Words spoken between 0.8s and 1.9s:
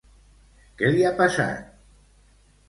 li ha passat?